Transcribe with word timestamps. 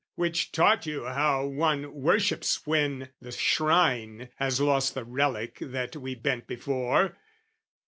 Which 0.15 0.51
taught 0.51 0.87
you 0.87 1.05
how 1.05 1.45
one 1.45 1.93
worships 1.93 2.65
when 2.65 3.09
the 3.21 3.31
shrine 3.31 4.29
Has 4.37 4.59
lost 4.59 4.95
the 4.95 5.05
relic 5.05 5.59
that 5.61 5.95
we 5.95 6.15
bent 6.15 6.47
before. 6.47 7.19